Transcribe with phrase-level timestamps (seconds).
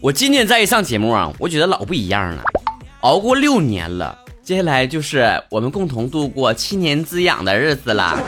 [0.00, 2.42] 我今天再一上节目啊，我觉得老不一样了。
[3.00, 8.18] 熬过六年了，接下来就是我们共同度过七年之痒的日子了。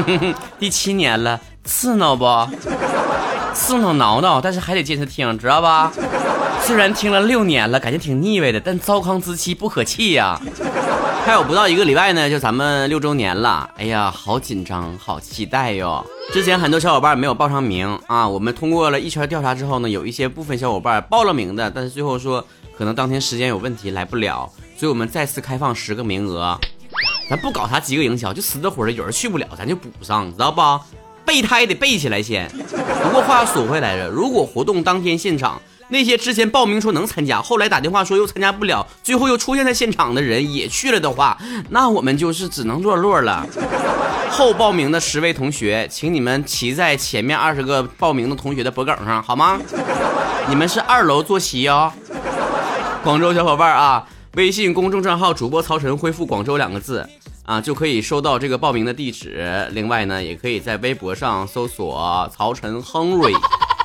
[0.58, 2.24] 第七年了，刺挠不？
[3.54, 5.90] 刺挠挠挠，但是还得坚持听，知道吧？
[6.62, 10.38] 虽然听了六年了，感觉挺腻歪的，但糟糠之妻不可弃呀。
[11.26, 13.68] 还有不到一个礼拜呢，就咱们六周年了。
[13.76, 16.06] 哎呀，好紧张，好期待哟！
[16.32, 22.46] 之前很多小伙伴没有报上名啊，我们通过了一圈调查之后呢，有一些部分小伙伴报了名的，但是最后说。
[22.78, 26.56] 可能当天时间有问题来不了，所以我们再次开放十个名额。
[27.28, 30.60] 咱不搞啥饥饿营销，就死的火的，有人去不了，咱就补上，知道不？
[31.24, 32.46] 备胎得备起来先。
[33.02, 41.38] 不过话说回来了，如果活动当天现场那些之前报名说能参加，后来打电话说又参加不了，最后又出现在现场的人也去了的话，
[41.70, 43.46] 那我们就是只能落落了。
[44.28, 49.58] 后报名的十位同学，请你们骑在前面二十个报名的同学的脖梗上，好吗？
[50.48, 51.92] 你们是二楼坐席哦。
[53.02, 57.08] 广州小伙伴啊，微信公众账号主播曹晨恢复“广州”两个字
[57.44, 59.66] 啊，就可以收到这个报名的地址。
[59.70, 63.32] 另外呢，也可以在微博上搜索“曹晨亨瑞”，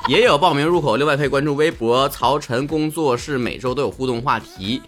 [0.08, 0.96] 也有报名入口。
[0.96, 4.82] 另外可以关注微博“曹晨工作室”，每周都有互动话题。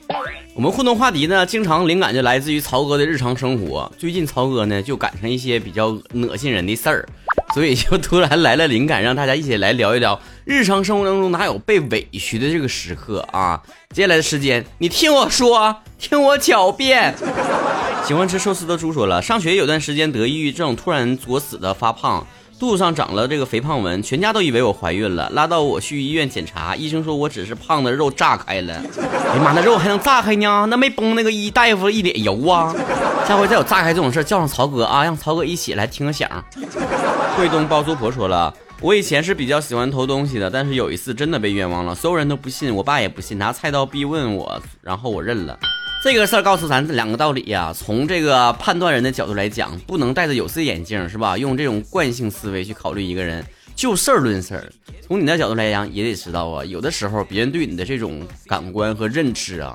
[0.55, 3.91] 我们互动话题呢，经常灵感就来自于曹哥的日常生活。
[3.98, 7.09] 最近曹哥呢，就赶上一些比较恶心人的事儿。
[7.55, 13.62] 所以就突然来了灵感，让大家一起来聊一聊日常生活当中哪有被委屈的这个时刻啊！
[13.91, 17.15] 接下来的时间，你听我说，听我狡辩。
[18.05, 22.27] 喜欢吃寿司的猪说了，上学有段时间得抑郁症，突然作死的发胖。
[22.65, 28.73] 肚子上长了这个肥胖纹，全家都以为我怀孕了，拉到我去医院检查，医生说我只是胖的肉炸开了。
[28.73, 30.67] 哎呀妈，那肉还能炸开呢？
[30.70, 32.75] 那没崩那个医大夫一脸油啊！
[33.29, 36.27] 下回再有炸开这种事叫上曹哥啊，让曹哥一起来听个响。
[37.37, 45.58] 桂东包租婆说了，我以前是比较喜欢偷东西的，但是有一次真的被冤枉了，所有人都不信，我爸也不信，拿菜刀逼问我，然后我认了。
[46.05, 47.73] 这个事儿告诉咱两个道理呀。
[47.75, 51.39] 从这个判断人的角度来讲，不能戴着有色眼镜，是吧？
[51.39, 53.42] 用这种惯性思维去考虑一个人，
[53.75, 54.70] 就事儿论事儿。
[55.01, 59.75] 从你的角度来讲，也得知道啊，有的时候别人对你的这种感官和认知啊，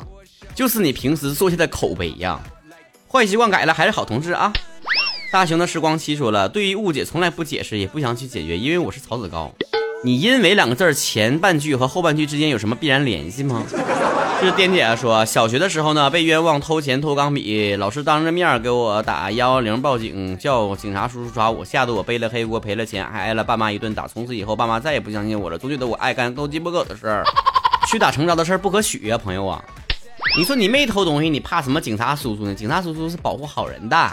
[0.53, 2.39] 就是你平时做下的口碑呀。
[3.11, 4.53] 坏习惯改了还是好同志啊。
[5.33, 9.51] 大熊的时光七说了，对于误解从来不解释，也不想去解决，因为我是曹子高。
[10.03, 13.65] 你因为两个字儿前半句和后半句之间有什么必然联系吗？
[14.41, 24.07] 是颠姐说，小学的时候呢，被冤枉偷钱偷钢笔，老师当着面给我打幺幺零报警，叫警察叔叔抓我，吓得我背了黑锅，赔了钱，还挨了爸妈一顿打。
[24.07, 27.25] 从此以后，爸妈再也不相信我了，总觉得我爱干偷鸡摸狗的事儿，
[27.91, 29.61] 屈打成招的事儿不可取呀，朋友啊。
[30.37, 32.53] 你说你没偷东西，你怕什么警察叔叔呢？
[32.53, 34.11] 警察叔叔是保护好人的。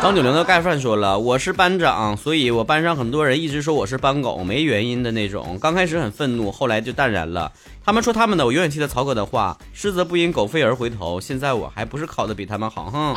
[0.00, 5.58] 张九龄的盖饭说了，我是班长，所以我班上很多人一直说我是班狗，没原因的那种。
[5.60, 7.50] 刚开始很愤怒，后来就淡然了。
[7.84, 11.20] 他们说他们的，我永远记得曹哥的话：狮子不因狗吠而回头。
[11.20, 13.14] 现在我还不是考的比他们好，哼。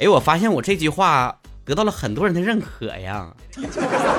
[0.00, 3.28] 哎，我发现我这句话得到了很多人的认可呀。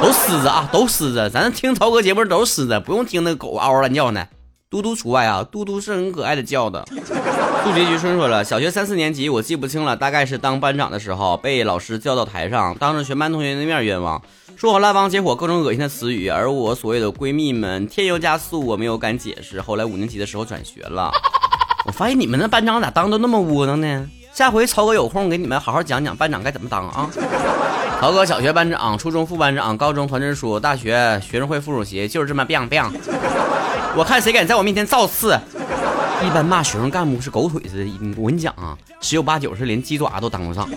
[0.01, 4.25] 都狮子啊，都狮子，咱听曹哥节目都是狮子，不用听那狗嗷嗷乱叫呢。
[4.73, 6.83] 嘟嘟除外啊，嘟嘟是很可爱的叫的。
[7.63, 14.19] 杜结局春说了，小学三四年级我记不清了，大概是当班长的时候，被老师叫到台上，当着全班同学的面冤枉，
[14.55, 19.61] 说我拉帮结伙，各种恶心的词语，而我所谓的闺蜜们添油加醋，我没有敢解释。
[19.61, 21.11] 后来五年级的时候转学了，
[21.85, 24.09] 我发现你们那班长咋当都那么窝囊呢？
[24.33, 27.07] 下回曹哥有空给你们好好讲讲班长该怎么当啊。
[28.03, 32.91] 曹哥小学班长，初中副班长，高中团支书，大学学生会副主席，就是这么 biang biang。
[33.95, 35.39] 我看谁敢在我面前造次！
[36.21, 37.87] 一般骂学生干部是狗腿子，
[38.17, 40.69] 我跟你讲啊，十有八九是连鸡爪都当不上。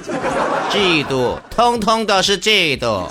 [0.70, 3.08] 嫉妒，通通都是嫉妒。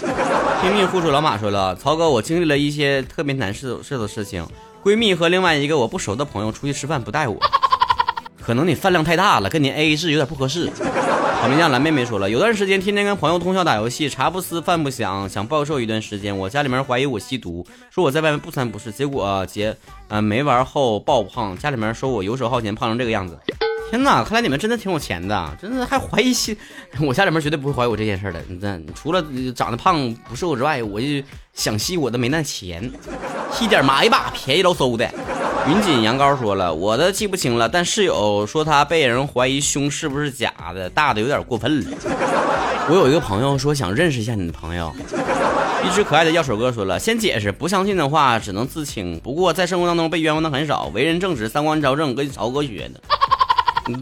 [0.62, 4.48] 拼命付出老马说了，曹哥，我经历了一些特别难受的事情，
[4.82, 7.38] 闺蜜和另外一个我不熟的朋友出去吃饭不带我，
[8.42, 10.72] 可能你饭量太大了，跟你 AA 制有点不合适。
[11.46, 16.36] 草莓酱蓝妹妹说了，有段时间天天跟朋友通宵打游戏，茶不思饭不想，想暴瘦一段时间。
[16.36, 19.78] 我家里面怀疑我吸毒，说我在外面不三不四，结果结
[20.08, 23.38] 呃没玩后爆胖，家里面说我游手好闲，胖成这个样子。
[23.92, 26.58] 天哪，看来你们真的挺有钱的，真的还怀疑吸
[27.00, 28.42] 我家里面绝对不会怀疑我这件事的。
[28.50, 29.24] 你除了
[29.54, 31.06] 长得胖不瘦之外，我就
[31.54, 32.92] 想吸我的没那钱，
[33.52, 35.08] 吸点买吧，便宜喽嗖的。
[35.68, 41.98] 云锦羊羔说了，我的记不清了，但室友说他被人怀疑胸是不是假的，大的有点过分了。
[42.88, 44.94] 我有一个朋友说想认识一下你的朋友，
[45.84, 49.20] 一只可爱的药水哥说了，先解释，不相信的话只能自清。
[49.24, 53.02] 不过在生活当中被冤枉的很少，为人正直，三观朝正，跟曹哥学的。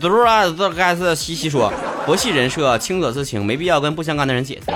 [0.02, 1.72] 嘟啊，这该是西西说，
[2.06, 4.74] 佛系人设，清者自清，没必要跟不相干的人解释。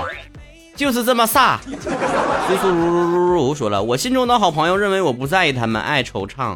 [0.78, 1.58] 就是这么飒。
[2.48, 6.56] 苏苏如如如如说了，我心中的好朋友认为我不在意他们，爱惆怅。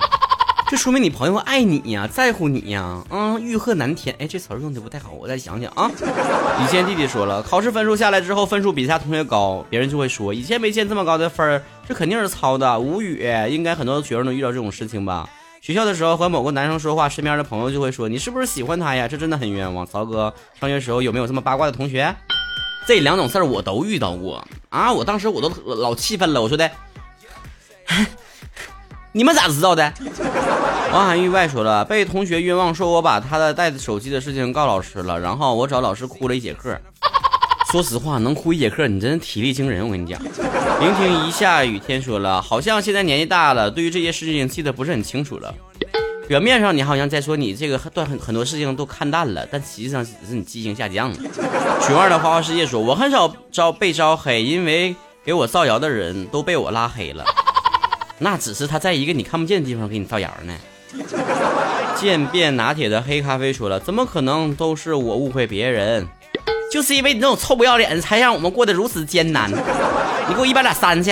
[0.71, 3.03] 这说明你朋友爱你呀，在乎你呀。
[3.09, 4.15] 嗯，欲壑难填。
[4.19, 5.91] 哎，这词儿用的不太好，我再想想啊。
[6.63, 12.79] 以前弟弟说了，考试分数下来之后，分数比其他同学高，别人就会说，以前没见这么高的分儿，这肯定是抄的。
[12.79, 15.27] 无语，应该很多学生都遇到这种事情吧。
[15.59, 19.09] 学校的时候和某个男生说话，身边的朋友就会说，你是不是喜欢他呀？
[19.09, 19.85] 这真的很冤枉。
[19.85, 22.15] 曹哥，上学时候有没有这么八卦的同学？
[22.87, 24.93] 这两种事儿我都遇到过啊！
[24.93, 26.71] 我当时我都老气愤了，我说的。
[29.13, 29.93] 你们咋知道的？
[30.91, 36.77] 王涵玉外说了，被同学冤枉，说我把他的带着手机的事情告老师了，然后我找老师哭了一节课。
[37.71, 39.85] 说实话，能哭一节课，你真的体力惊人。
[39.85, 40.21] 我跟你讲，
[40.81, 45.53] 聆听一下雨天说了，好像现在年纪大了，对于这些事情记得不是很清楚了。
[46.27, 51.17] 表面上你好像在说你这个段很很多事情都看淡了，但实际上只是你记性下降了。
[51.81, 54.93] 熊二的花花世界说，我很少招被招黑，因为
[55.23, 57.23] 给我造谣的人都被我拉黑了。
[58.19, 60.53] 那只是他在一个你看不见的地方给你造谣呢。
[61.95, 66.07] 渐变拿铁的黑咖啡说了，怎么可能都是我误会别人？
[66.71, 69.51] 就是因为你这种臭不要脸，才让我们过得如此艰难。
[69.51, 71.11] 你给我一百俩三去。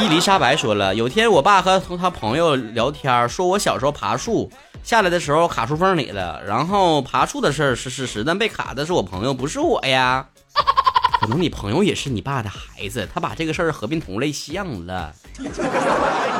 [0.00, 4.50] 伊丽莎白说了，有天我爸和他朋友聊天，说我小时候爬树
[4.82, 10.26] 下来的时候卡树缝里了，然后爬树的事儿是事实，但被卡的是我朋友，不是我呀。
[11.20, 15.12] 可能你朋友也是你爸的孩子，他把这个事儿合并同类项了。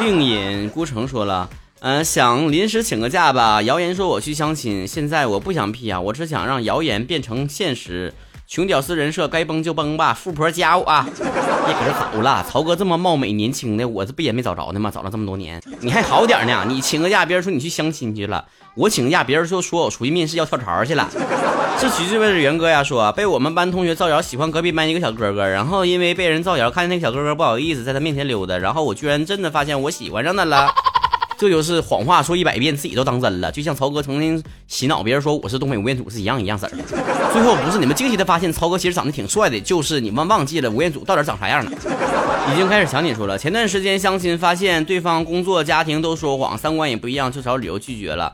[0.01, 1.49] 另引孤城说了，
[1.85, 3.61] 嗯，想临时请个假吧。
[3.61, 8.15] 谣言说我去相亲，现在我不想辟啊，我只想让谣言变成现实。
[8.47, 11.07] 穷屌丝人设该崩就崩吧，富婆加我啊！
[11.15, 14.91] 别搁这早了，曹哥这么貌美年轻的，我这不也没找着呢吗？
[14.91, 16.65] 找了这么多年，你还好点呢？
[16.67, 18.43] 你请个假，别人说你去相亲去了；
[18.75, 21.07] 我请个假，别人就说我出去面试要跳槽去了。
[21.79, 30.73] 这徐志伟的元哥呀，说被我们班同学造谣喜欢隔壁班一个小哥哥，然后因为被人造谣，看见那个小哥哥不好意思在他面前溜达，然后我居然真的发现我喜欢上他了。
[31.37, 36.71] 这就是谎话说一百遍，自己都当真了，就像曹哥曾经洗脑别人说我是东北吴彦祖是一样一样色儿。
[37.33, 41.71] 最后不是你们惊喜的发现，曹哥其实长得挺帅的，就是你们忘记了吴彦祖到底长啥样了。
[42.53, 48.33] 已经开始想你说了，前段时间相亲发现对方工作家庭都说谎，三观也不一样，就找理由拒绝了。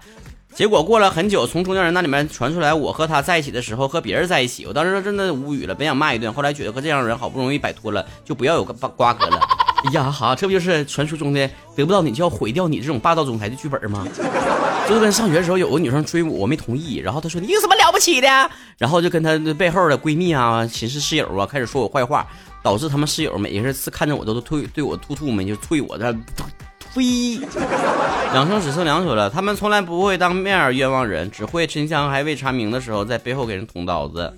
[0.52, 9.40] 结果过了很久，从中间人那里面传出来我和他在一起的时候和别人在一起，我当时真的无语了，本想骂一顿，后来觉得和这样的人好不容易摆脱了，就不要有个瓜葛了。
[9.84, 14.06] 哎呀哈，这不就是传说中的得不到你就要毁掉你这种霸道总裁的剧本吗？
[14.88, 18.28] 就跟上学的时候有个女生追我，我没同意，然后她说你有什么了不起的？
[18.76, 22.26] 然后就跟她背后的闺蜜啊、寝室室友啊开始说我坏话，
[22.62, 26.12] 导致他们室友每一次看着我都都退对我吐吐沫，就啐我这，
[26.92, 27.40] 呸！
[28.34, 34.36] 两生只剩两手了，他们从来不会当面冤枉人，只会真相还未查明的时候在背后给人捅刀子。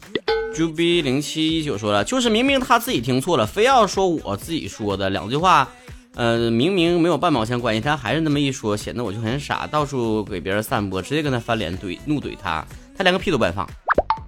[0.54, 5.66] Ju b 零七一九说了，就是明明他自己听错了，非要说我自己说的两句话，
[6.14, 12.64] 呃，明明没有半毛钱关系，他还是那么一说，显得我就很傻，到处给别人散播，直接跟他翻脸怼，怒怼他，
[12.96, 13.66] 他连个屁都不放。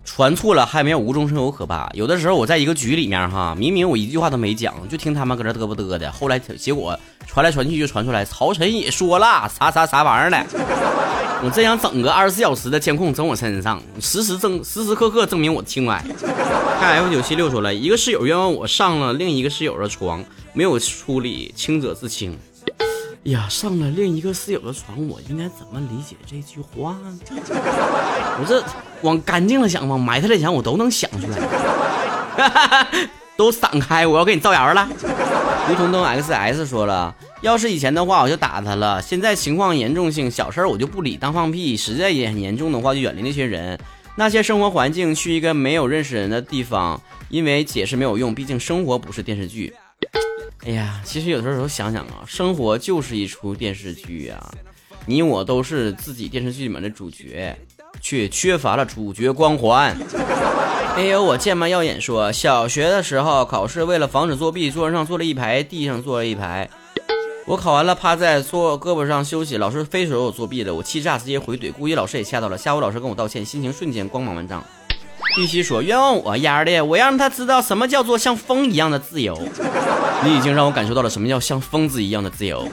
[0.07, 10.47] 传错了还没有无中生有可怕，有的时候我在一个局里面哈，明明我一句话都没讲，就听他们搁这嘚啵嘚的，后来结果传来传去就传出来，曹晨也说了啥啥啥玩意儿的。
[11.43, 16.03] 我真想整个二十四小时的监控整我身上，时时证时时刻刻证明我清白。
[16.81, 22.39] 看 F 九七六说了一个室友冤枉我上了另一个室友的床，没有处理，清者自清。
[23.25, 27.19] 呀，上了另一个室友的床，我应该怎么理解这句话呢？
[28.41, 28.63] 我这
[29.03, 31.37] 往干净了想，往埋汰了想，我都能想出来。
[33.37, 34.07] 都闪开！
[34.07, 34.89] 我要给你造谣了。
[35.67, 39.01] 胡同灯 XS 说了，要是以前的话，我就打他了。
[39.01, 41.77] 现在情况严重性，小事儿我就不理，当放屁。
[41.77, 43.79] 实在也很严重的话，就远离那些人，
[44.17, 47.01] 那些生活环境，去一个没有认识人的地方。
[47.31, 49.75] 因为解释没有用，毕竟生活不是电视剧。
[50.67, 54.55] 哎呀，其实有的时候想想啊，生活就是一出电视剧啊，
[55.07, 57.57] 你我都是自己电视剧里面的主角，
[58.01, 59.97] 却缺乏了主角光环。
[60.97, 66.71] 哎呦，我剑嘛耀眼说，小学的时候考试，为了防止作弊，桌上坐了一排，地上坐了一排。
[67.47, 72.57] 我考完了，趴在坐胳膊上休息，老师非说我作弊了，我气炸，直接回怼，估计老师也吓到了。
[72.57, 74.63] 下午老师跟我道歉，心情瞬间光芒万丈。
[75.37, 79.37] 玉溪说，冤枉我丫的，我要让他知道什么叫做像风一样的自由。
[80.25, 82.69] 你已经让我感受到了什么叫像疯子一样的自由。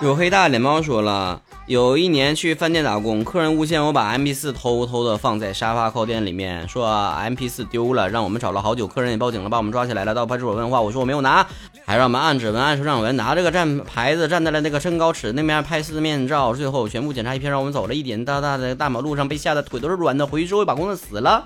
[0.00, 6.86] 有黑大脸猫说了，有一年去饭店打工，客人诬陷我把 MP 四偷偷的放在沙发靠垫里面，说
[7.30, 11.46] MP 四丢了，让我们找了好久，客人也报警了，把我们抓起来了，到派出所问话，我说我没有拿，
[11.86, 21.44] 还让我们按指纹、按手掌纹，拿这个站牌子站在了那个身高尺那边拍四面照，最后全部检查一遍，让我们走了一点大大的大马路上，被吓得腿都是软的，回去之后把工作死了。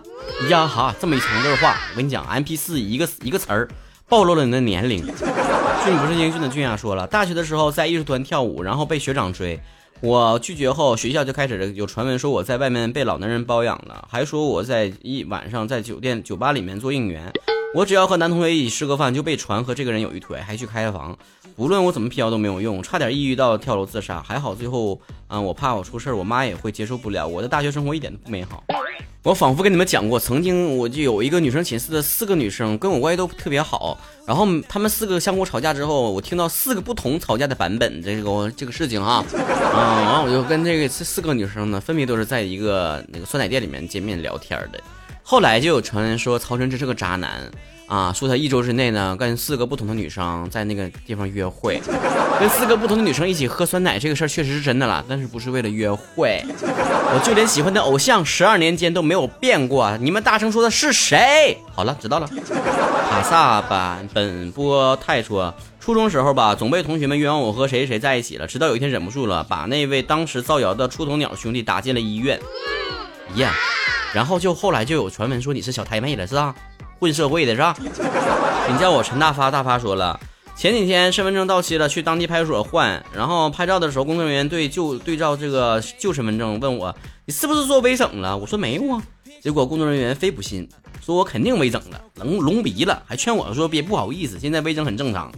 [0.51, 3.69] 呀哈，这么一长段话，我跟你讲，MP 四一个一个词儿。
[4.09, 5.05] 暴露了你的年龄。
[5.05, 9.59] 俊不是英俊的俊啊，说了，大学的时候在艺术团跳舞，然后被学长追，
[10.01, 17.33] 我拒绝后，学校就开始有传闻说我在外面被老男人包养了，还说我在一晚上在酒店酒吧里面做应援。
[17.75, 21.17] 我只要和男同学一起吃个饭，就被传和这个人有一腿，还去开房。
[21.57, 24.23] 无论我怎么辟谣都没有用，差点抑郁到跳楼自杀。
[24.23, 24.99] 还好最后，
[25.29, 27.27] 嗯，我怕我出事儿，我妈也会接受不了。
[27.27, 28.65] 我的大学生活一点都不美好。
[29.25, 39.37] 我仿佛跟你们讲过，曾经我就有一个女生寝室的四个女生跟我关系都特别好，然后她们四个相互吵架之后，我听到四个不同吵架的版本，这个这个事情啊，嗯，
[39.75, 44.81] 完我就跟这个这四个女生呢，分别都是在一个那个酸奶店里面见面聊天的。
[45.23, 47.51] 后来就有传言说曹晨这是个渣男
[47.89, 51.81] 啊，说他一周之内呢跟四个不同的女生在那个地方约会，
[52.39, 56.45] 跟四个不同的女生一起喝酸奶这个事儿确实是真的了，但是不是为了约会。
[56.47, 61.57] 我就连喜欢的偶像十二年间都没有变过，你们大声说的是谁？
[61.75, 62.29] 好了，知道了。
[63.09, 72.39] 卡萨版本波泰说，初中时候吧，总被同学们冤枉我和谁谁在一起了，直到有一天忍不住了，把那位当时造谣的出头鸟兄弟打进了医院。
[73.37, 73.55] 呀。
[74.13, 76.55] 然后就后来就有传闻说你是小太妹了是吧？
[76.99, 77.77] 混社会的是吧？
[78.71, 80.19] 你叫我陈大发，大发说了，
[80.57, 88.37] 前几天身份证到期了，去当地派出所换，然后拍照的时候，工作人员对旧对照这个旧身份证，问我你是不是做微整了？
[88.37, 89.03] 我说没有啊。
[89.41, 90.69] 结果工作人员非不信，
[91.01, 95.33] 说我肯定微整了，隆隆鼻了，还劝我说别不好意思，现在微整很正常。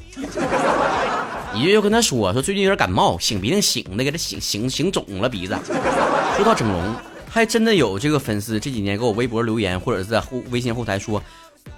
[1.53, 5.59] 你就跟他说说最近有点感冒，擤鼻涕擤的，给他擤擤擤肿了鼻子。
[6.37, 6.95] 说到整容。
[7.33, 11.23] 还真的有这个粉丝这几年给我微博留言，或者是在后微信后台说：“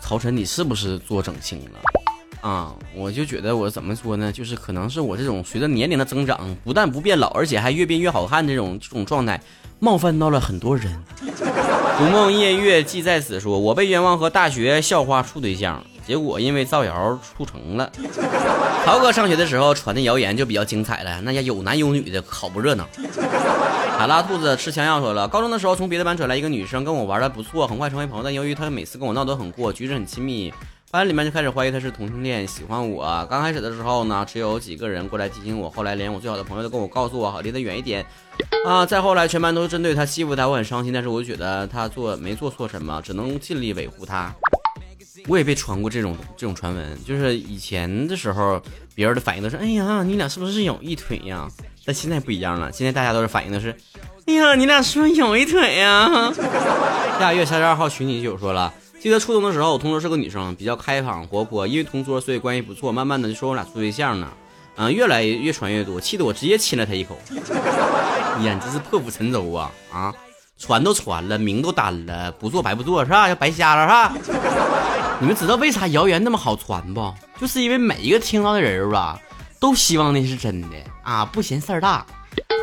[0.03, 1.79] 曹晨，你是不是做整形了？”
[2.43, 4.33] 啊，我就觉得我怎么说呢？
[4.33, 9.41] 就是可能是我这种随着年龄的增长，不但不变老，而且还越变越好看这种这种状态，
[9.79, 10.93] 冒犯到了很多人。
[11.99, 15.85] 逐梦夜月记在此，说我被冤枉和大学校花处对象。
[16.05, 17.89] 结果因为造谣处成了。
[18.85, 22.89] 曹哥上学的时候传的谣言就比较精彩了，那家有男有女的，好不热闹。
[24.03, 28.25] 卡拉兔子吃枪药说了，高中的时候从别的班转来一个女生，跟我玩的不错，很快成为朋友。
[28.25, 30.53] 但由于她每次跟我闹得很过，举止很亲密，
[30.91, 33.25] 班里面就开始怀疑她是同性恋，喜欢我。
[33.31, 38.05] 刚开始的时候呢，只有几个人过来提醒我，后来连我最好的朋友都跟我告诉我，好离得远一点。
[38.67, 40.93] 啊，再后来全班都针对她欺负她，我很伤心。
[40.93, 44.35] 但是我觉得她做没做错什么，只能尽力维护她。
[45.29, 48.61] 我也被传过这种这种传闻，就是以前的时候，
[48.97, 51.49] 别人的反应都是：“哎呀，你俩是不是有一腿呀？”
[51.85, 53.77] 但现在不一样了，现在大家都是反应的是
[54.27, 56.09] ：“哎呀，你俩是不是有一腿呀？”
[57.19, 64.29] 下月三十二号群里就有说了，记得初中的时候，我同桌是个女生，比较开放活泼，因为同桌所以关系不错，慢慢的就说我俩处对象呢，
[64.77, 67.19] 嗯，越来越传越多，气得我直接亲了她一口。
[68.45, 70.13] 呀，这是破釜沉舟啊啊！
[70.59, 73.29] 传都传了，名都担了，不做白不做是吧？
[73.29, 74.15] 要白瞎了是吧？
[75.21, 77.13] 你们知道为啥谣言那么好传不？
[77.41, 79.21] 就是因为每一个听到的人吧，
[79.63, 80.69] 都希望那是真的
[81.05, 82.05] 啊，不嫌事儿大。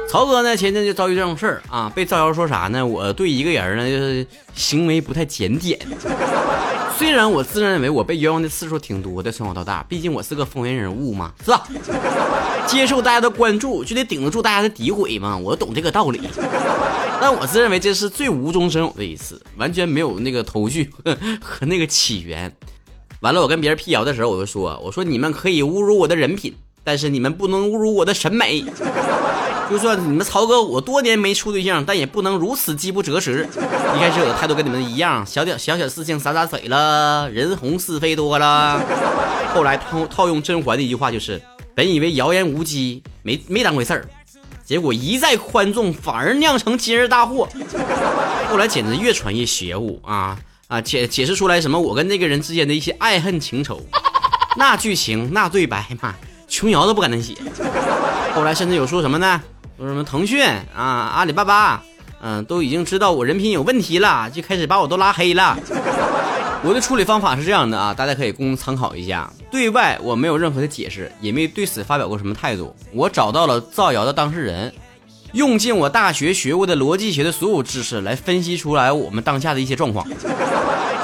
[0.10, 2.86] 曹哥呢，前阵就遭遇这种事儿啊，被造谣说啥呢？
[2.86, 5.80] 我对一个人呢，就是行为不太检点。
[7.00, 11.66] 虽然我自认为我被冤枉的次数挺多的，从小到大，毕竟我是个风云人物嘛，是吧？
[12.68, 16.20] 接受大家的关注，就得顶得住大家的诋毁嘛，我懂这个道理。
[17.22, 20.90] 但我自认为这是最无中生有的一次，完全没有那个头绪
[21.40, 22.54] 和那个起源。
[23.22, 26.54] 完了，我跟别人辟谣的时候，我就说：“我说你们可以侮辱我的人品，
[26.90, 28.66] 但是你们不能侮辱我的审美。”
[29.70, 33.48] 就算你们曹哥我多年没处对象，但也不能如此饥不择食。
[33.96, 38.82] 一开始我的态度跟你们一样，小点小小事情洒洒水了，人红是非多了。
[39.54, 41.40] 后来套套用甄嬛的一句话就是：
[41.76, 44.10] 本以为谣言无稽，没没当回事儿，
[44.66, 47.48] 结果一再宽纵，反而酿成今日大祸。
[48.50, 50.36] 后来简直越传越邪乎啊
[50.68, 50.82] 啊！
[50.82, 53.80] 解解释出来什么我跟那个人之间的一些爱恨情仇，
[54.58, 56.16] 那剧情那对白嘛，
[56.50, 57.36] 琼瑶都不敢那写。
[58.34, 59.42] 后来甚至有说什么呢？
[59.78, 60.44] 说什么腾讯
[60.76, 61.82] 啊、阿里巴巴，
[62.22, 65.58] 嗯，都已经知道我人品有问题了，就开始把我都拉黑了。
[66.62, 69.32] 我的处理方法是这样的啊，大家可以供参考一下。
[69.50, 72.76] 对外我没有任何的解释，也没对此发表过什么态度。
[72.92, 74.74] 我找到了造谣的当事人，
[75.32, 80.06] 用尽我大学学过的逻辑学的所有知识来分析出来我们当下的一些状况。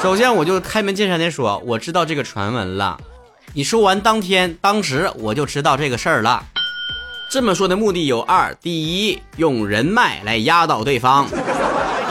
[0.04, 3.00] 首先，我就开门见山的说，我知道这个传闻了。
[3.58, 6.44] 你说完当天，当时我就知道这个事儿了。
[7.32, 11.26] 这么说的目的有二：第一，用人脉来压倒对方；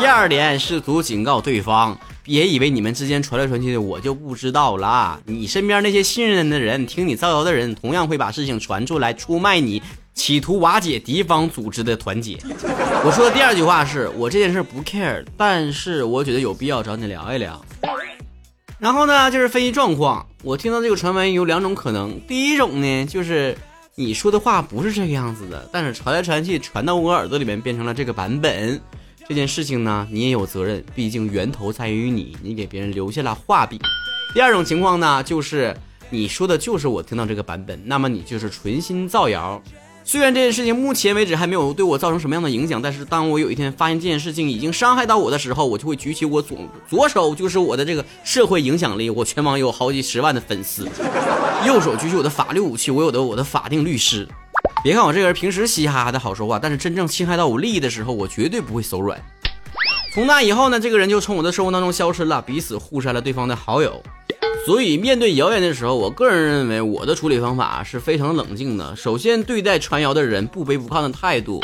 [0.01, 5.21] 第二点，试图警告对方，别以为你们之间传来传去的，我就不知道了。
[5.27, 9.83] 你身边那些信任的人，听你造谣的人，同样会把事情传出来，出卖你，
[10.15, 12.39] 企图瓦解敌方组织的团结。
[13.05, 17.63] 我说的第二句话是我这件事不 care，但是我觉得有必要找你聊一聊。
[18.79, 20.27] 然后呢，就是分析状况。
[20.43, 23.57] 我听到这个传闻有两种可能，第一种呢，就是
[23.95, 28.81] 你说的话不是这个样子的，但是传来传去，传到我耳朵里面变成了这个版本。
[29.27, 33.81] 这件事情呢，你也有责任，毕竟源头在于你，你给别人留下了画笔。
[34.35, 35.75] 第二种情况呢，就是
[36.11, 39.63] 你说的就是我听到这个版本，那么你就是存心造谣。
[40.07, 46.59] 虽然这件事情目前为止还没有对我造成什么样的影响，但是当我有一天发现这件事情已经伤害到我的时候，我就会举起我左
[46.89, 50.85] 左手，就是我的这个社会影响力，我全网有好几十万的粉丝；
[51.67, 54.29] 右手举起我的法律武器，我有的我的法定律师。
[54.83, 59.19] 别看我这个人平时嘻嘻哈哈的好说话，但是真正侵害到我利益的时候，我绝对不会手软。
[60.13, 64.03] 从那以后呢，这个人就从我的生活当中消失了，彼此互删了对方的好友。
[64.67, 68.97] 所以，面对谣言的时候，我个人认为我的处理方法是非常冷静的。
[68.97, 71.61] 首先，对待传谣的人不卑不亢的态度，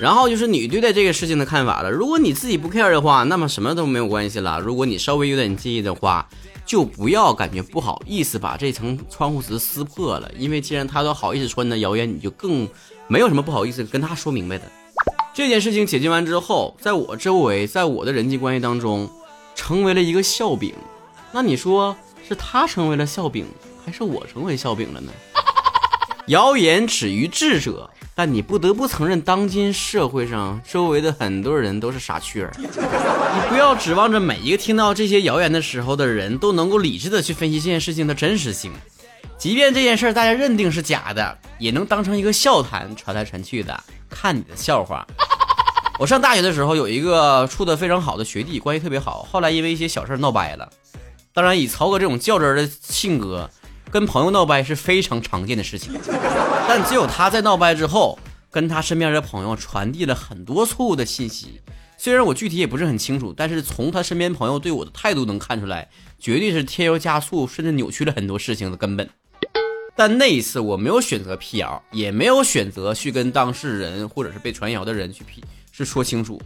[0.00, 1.88] 然后就是你对待这个事情的看法了。
[1.88, 4.58] 如果你自己不 care 的话，那么什么都没有关系了。
[4.58, 6.28] 如果你稍微有点介意的话，
[6.66, 10.28] 就不要感觉不好意思把这层窗户纸撕破了。
[10.36, 12.68] 因为既然他都好意思传的谣言，你就更
[13.06, 14.64] 没有什么不好意思跟他说明白的。
[15.32, 19.08] 这件事情解决完之后，在我周围，在我的人际关系当中，
[19.54, 20.74] 成为了一个笑柄。
[21.32, 21.96] 那你说
[22.28, 23.46] 是他成为了笑柄，
[23.84, 25.10] 还是我成为笑柄了呢？
[26.28, 32.52] 谣言止于智者，但你不得不承认，当今社会上周围的很多人都是傻缺儿。
[32.58, 38.70] 你不要指望着每一个听到这些谣言的时候的人都能够理智的去分析这件事情的真实性，
[39.38, 45.04] 即便这件事大家认定是假的，也能当成一个笑谈传来传去的，看你的笑话。
[45.98, 50.70] 我上大学的时候有一个处的非常好的学弟，关系特别好，后来因为一些小事闹掰了。
[51.34, 53.48] 当然，以曹哥这种较真的性格，
[53.90, 55.92] 跟朋友闹掰是非常常见的事情。
[56.68, 58.18] 但只有他在闹掰之后，
[58.50, 61.60] 跟他身边的朋友传递了很多错误的信息。
[61.96, 69.08] 虽然我具体也不是很清楚，但是从他身边朋友对我的态度能看出来，绝对是添油加醋，甚至扭曲了很多事情的根本。
[69.94, 76.40] 但那一次，我没有选择辟谣，也没有选择去跟当事人或者是被传谣的人去辟，是说清楚。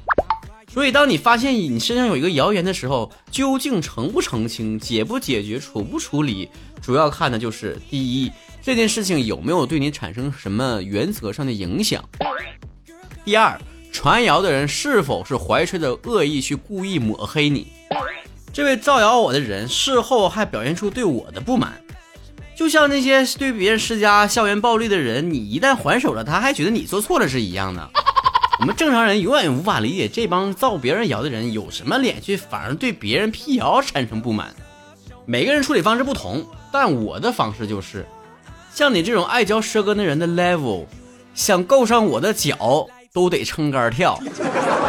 [0.77, 6.51] 所以，当你发现你身上有一个谣言的时候，究竟澄不澄清、解不解决、处不处理，
[6.83, 8.31] 主要看的就是第一，
[8.63, 12.03] 这件事情有没有对你产生什么原则上的影响；
[13.25, 13.59] 第二，
[13.91, 17.63] 传谣的人是否是怀揣着恶意去故意抹黑你；
[18.53, 21.73] 这位造谣我的人事后还表现出对我的不满，
[22.55, 27.91] 就像那些对别人施加校园暴力的人，你一旦还手了，他还觉得你做错了是一样的。
[28.59, 34.55] 我们正常人永远无法理解这帮造别人谣的人有什么脸去反而对别人辟谣产生不满。
[35.27, 38.07] 每个人处理方式不同，但我的方式就是，
[38.73, 40.87] 像你这种爱嚼舌根的人的 level，
[41.35, 44.19] 想够上我的脚都得撑杆跳。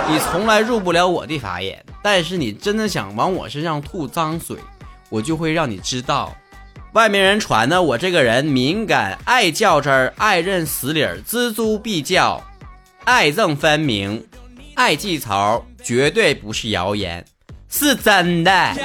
[0.10, 4.56] 你从来入不了我的法眼，但是你真的想往我身上吐脏水，
[5.10, 6.34] 我就会让你知道，
[6.94, 12.42] 外面人传的我这个人敏感，爱较真儿，爱认死理儿，锱铢必较。
[13.08, 14.22] 爱憎分明，
[14.76, 17.24] 爱记仇绝对不是谣言，
[17.70, 18.52] 是真的。
[18.52, 18.84] Yeah,